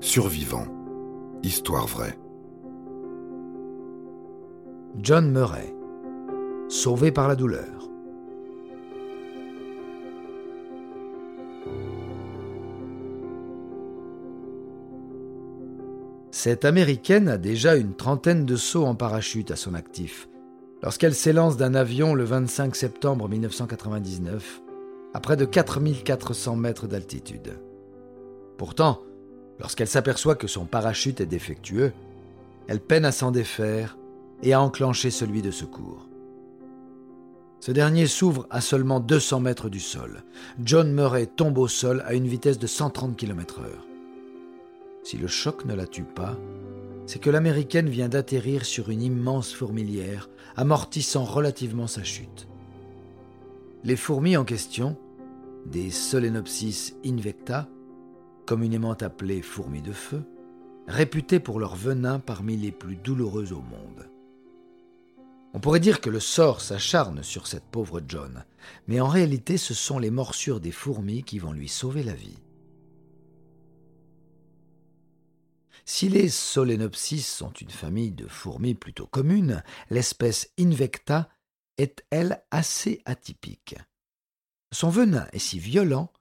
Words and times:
Survivant. 0.00 0.64
Histoire 1.42 1.86
vraie. 1.86 2.18
John 4.96 5.30
Murray. 5.30 5.74
Sauvé 6.68 7.12
par 7.12 7.28
la 7.28 7.36
douleur. 7.36 7.90
Cette 16.30 16.64
Américaine 16.64 17.28
a 17.28 17.36
déjà 17.36 17.76
une 17.76 17.94
trentaine 17.94 18.46
de 18.46 18.56
sauts 18.56 18.86
en 18.86 18.94
parachute 18.94 19.50
à 19.50 19.56
son 19.56 19.74
actif 19.74 20.30
lorsqu'elle 20.82 21.14
s'élance 21.14 21.58
d'un 21.58 21.74
avion 21.74 22.14
le 22.14 22.24
25 22.24 22.74
septembre 22.74 23.28
1999 23.28 24.62
à 25.12 25.20
près 25.20 25.36
de 25.36 25.44
4400 25.44 26.56
mètres 26.56 26.86
d'altitude. 26.86 27.58
Pourtant, 28.56 29.02
lorsqu'elle 29.60 29.88
s'aperçoit 29.88 30.34
que 30.34 30.46
son 30.46 30.64
parachute 30.64 31.20
est 31.20 31.26
défectueux, 31.26 31.92
elle 32.66 32.80
peine 32.80 33.04
à 33.04 33.12
s'en 33.12 33.30
défaire 33.30 33.96
et 34.42 34.54
à 34.54 34.60
enclencher 34.60 35.10
celui 35.10 35.42
de 35.42 35.50
secours. 35.50 36.06
Ce 37.60 37.70
dernier 37.70 38.06
s'ouvre 38.06 38.46
à 38.48 38.62
seulement 38.62 39.00
200 39.00 39.40
mètres 39.40 39.68
du 39.68 39.80
sol. 39.80 40.22
John 40.64 40.90
Murray 40.92 41.26
tombe 41.26 41.58
au 41.58 41.68
sol 41.68 42.02
à 42.06 42.14
une 42.14 42.26
vitesse 42.26 42.58
de 42.58 42.66
130 42.66 43.16
km/h. 43.16 43.66
Si 45.04 45.18
le 45.18 45.26
choc 45.26 45.66
ne 45.66 45.74
la 45.74 45.86
tue 45.86 46.04
pas, 46.04 46.38
c'est 47.06 47.18
que 47.18 47.28
l'américaine 47.28 47.88
vient 47.88 48.08
d'atterrir 48.08 48.64
sur 48.64 48.88
une 48.88 49.02
immense 49.02 49.52
fourmilière, 49.52 50.30
amortissant 50.56 51.24
relativement 51.24 51.86
sa 51.86 52.02
chute. 52.02 52.48
Les 53.84 53.96
fourmis 53.96 54.38
en 54.38 54.44
question, 54.44 54.96
des 55.66 55.90
Solenopsis 55.90 56.94
invecta, 57.04 57.68
communément 58.50 58.94
appelées 58.94 59.42
fourmis 59.42 59.80
de 59.80 59.92
feu, 59.92 60.24
réputées 60.88 61.38
pour 61.38 61.60
leur 61.60 61.76
venin 61.76 62.18
parmi 62.18 62.56
les 62.56 62.72
plus 62.72 62.96
douloureux 62.96 63.52
au 63.52 63.60
monde. 63.60 64.10
On 65.54 65.60
pourrait 65.60 65.78
dire 65.78 66.00
que 66.00 66.10
le 66.10 66.18
sort 66.18 66.60
s'acharne 66.60 67.22
sur 67.22 67.46
cette 67.46 67.66
pauvre 67.70 68.02
John, 68.08 68.44
mais 68.88 68.98
en 68.98 69.06
réalité 69.06 69.56
ce 69.56 69.72
sont 69.72 70.00
les 70.00 70.10
morsures 70.10 70.58
des 70.58 70.72
fourmis 70.72 71.22
qui 71.22 71.38
vont 71.38 71.52
lui 71.52 71.68
sauver 71.68 72.02
la 72.02 72.14
vie. 72.14 72.40
Si 75.84 76.08
les 76.08 76.28
Solenopsis 76.28 77.22
sont 77.22 77.52
une 77.52 77.70
famille 77.70 78.10
de 78.10 78.26
fourmis 78.26 78.74
plutôt 78.74 79.06
commune, 79.06 79.62
l'espèce 79.90 80.50
Invecta 80.58 81.28
est, 81.78 82.04
elle, 82.10 82.42
assez 82.50 83.00
atypique. 83.04 83.76
Son 84.72 84.90
venin 84.90 85.28
est 85.32 85.38
si 85.38 85.60
violent 85.60 86.12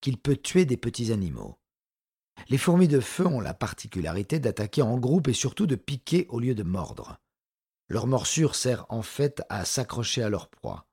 qu'il 0.00 0.16
peut 0.16 0.36
tuer 0.38 0.64
des 0.64 0.78
petits 0.78 1.12
animaux. 1.12 1.58
Les 2.48 2.58
fourmis 2.58 2.88
de 2.88 3.00
feu 3.00 3.26
ont 3.26 3.40
la 3.40 3.54
particularité 3.54 4.38
d'attaquer 4.38 4.82
en 4.82 4.98
groupe 4.98 5.28
et 5.28 5.32
surtout 5.32 5.66
de 5.66 5.76
piquer 5.76 6.26
au 6.28 6.40
lieu 6.40 6.54
de 6.54 6.62
mordre. 6.62 7.18
Leur 7.88 8.06
morsure 8.06 8.54
sert 8.54 8.86
en 8.88 9.02
fait 9.02 9.42
à 9.48 9.64
s'accrocher 9.64 10.22
à 10.22 10.28
leur 10.28 10.48
proie, 10.48 10.86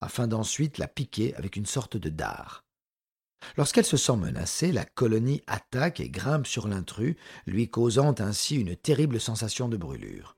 afin 0.00 0.26
d'ensuite 0.26 0.78
la 0.78 0.88
piquer 0.88 1.34
avec 1.36 1.56
une 1.56 1.66
sorte 1.66 1.96
de 1.96 2.08
dard. 2.08 2.64
Lorsqu'elle 3.56 3.84
se 3.84 3.96
sent 3.96 4.16
menacée, 4.16 4.72
la 4.72 4.84
colonie 4.84 5.42
attaque 5.46 6.00
et 6.00 6.08
grimpe 6.08 6.46
sur 6.46 6.68
l'intrus, 6.68 7.16
lui 7.46 7.68
causant 7.68 8.14
ainsi 8.18 8.56
une 8.56 8.76
terrible 8.76 9.20
sensation 9.20 9.68
de 9.68 9.76
brûlure. 9.76 10.36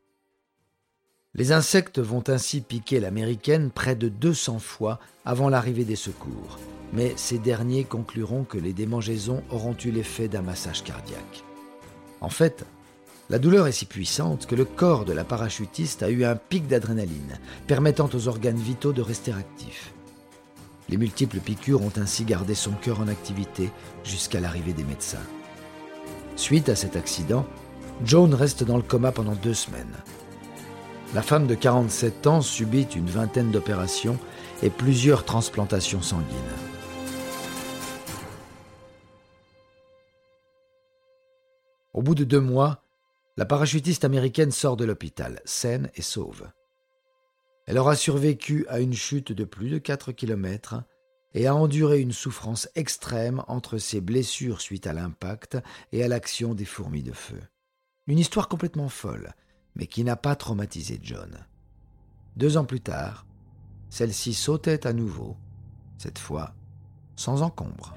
Les 1.34 1.52
insectes 1.52 1.98
vont 1.98 2.24
ainsi 2.28 2.60
piquer 2.60 2.98
l'américaine 2.98 3.70
près 3.70 3.94
de 3.94 4.08
200 4.08 4.58
fois 4.58 4.98
avant 5.24 5.48
l'arrivée 5.48 5.84
des 5.84 5.96
secours, 5.96 6.58
mais 6.92 7.12
ces 7.16 7.38
derniers 7.38 7.84
concluront 7.84 8.44
que 8.44 8.58
les 8.58 8.72
démangeaisons 8.72 9.42
auront 9.50 9.76
eu 9.84 9.90
l'effet 9.90 10.28
d'un 10.28 10.42
massage 10.42 10.82
cardiaque. 10.84 11.44
En 12.20 12.28
fait, 12.28 12.64
la 13.28 13.38
douleur 13.38 13.66
est 13.66 13.72
si 13.72 13.86
puissante 13.86 14.46
que 14.46 14.54
le 14.54 14.64
corps 14.64 15.04
de 15.04 15.12
la 15.12 15.24
parachutiste 15.24 16.02
a 16.02 16.10
eu 16.10 16.24
un 16.24 16.36
pic 16.36 16.68
d'adrénaline, 16.68 17.38
permettant 17.66 18.08
aux 18.14 18.28
organes 18.28 18.56
vitaux 18.56 18.92
de 18.92 19.02
rester 19.02 19.32
actifs. 19.32 19.92
Les 20.88 20.96
multiples 20.96 21.40
piqûres 21.40 21.82
ont 21.82 21.92
ainsi 21.96 22.24
gardé 22.24 22.54
son 22.54 22.70
cœur 22.70 23.00
en 23.00 23.08
activité 23.08 23.70
jusqu'à 24.04 24.38
l'arrivée 24.38 24.72
des 24.72 24.84
médecins. 24.84 25.18
Suite 26.36 26.68
à 26.68 26.76
cet 26.76 26.94
accident, 26.94 27.44
Joan 28.04 28.32
reste 28.32 28.62
dans 28.62 28.76
le 28.76 28.82
coma 28.82 29.10
pendant 29.10 29.34
deux 29.34 29.54
semaines. 29.54 29.96
La 31.14 31.22
femme 31.22 31.46
de 31.46 31.54
47 31.54 32.26
ans 32.26 32.42
subit 32.42 32.86
une 32.94 33.08
vingtaine 33.08 33.50
d'opérations 33.50 34.18
et 34.62 34.70
plusieurs 34.70 35.24
transplantations 35.24 36.02
sanguines. 36.02 36.65
Au 41.96 42.02
bout 42.02 42.14
de 42.14 42.24
deux 42.24 42.42
mois, 42.42 42.84
la 43.38 43.46
parachutiste 43.46 44.04
américaine 44.04 44.50
sort 44.50 44.76
de 44.76 44.84
l'hôpital, 44.84 45.40
saine 45.46 45.90
et 45.94 46.02
sauve. 46.02 46.46
Elle 47.64 47.78
aura 47.78 47.96
survécu 47.96 48.66
à 48.68 48.80
une 48.80 48.92
chute 48.92 49.32
de 49.32 49.44
plus 49.44 49.70
de 49.70 49.78
4 49.78 50.12
km 50.12 50.82
et 51.32 51.46
a 51.46 51.54
enduré 51.54 52.00
une 52.00 52.12
souffrance 52.12 52.68
extrême 52.74 53.42
entre 53.48 53.78
ses 53.78 54.02
blessures 54.02 54.60
suite 54.60 54.86
à 54.86 54.92
l'impact 54.92 55.56
et 55.90 56.04
à 56.04 56.08
l'action 56.08 56.54
des 56.54 56.66
fourmis 56.66 57.02
de 57.02 57.12
feu. 57.12 57.40
Une 58.06 58.18
histoire 58.18 58.48
complètement 58.48 58.90
folle, 58.90 59.32
mais 59.74 59.86
qui 59.86 60.04
n'a 60.04 60.16
pas 60.16 60.36
traumatisé 60.36 61.00
John. 61.02 61.46
Deux 62.36 62.58
ans 62.58 62.66
plus 62.66 62.82
tard, 62.82 63.24
celle-ci 63.88 64.34
sautait 64.34 64.86
à 64.86 64.92
nouveau, 64.92 65.38
cette 65.96 66.18
fois 66.18 66.54
sans 67.16 67.40
encombre. 67.40 67.94